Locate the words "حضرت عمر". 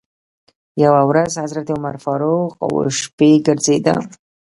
1.43-1.95